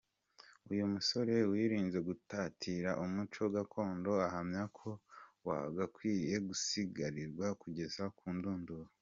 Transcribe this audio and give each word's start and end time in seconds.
Uyu 0.71 0.83
musore 0.93 1.35
wirinze 1.51 1.99
gutatira 2.07 2.89
umuco 3.03 3.43
gakondo 3.55 4.11
ahamya 4.27 4.63
ko 4.77 4.89
wagakwiriye 5.47 6.37
gusigasirwa 6.47 7.47
kugeza 7.61 8.03
ku 8.17 8.25
ndunduro. 8.35 8.87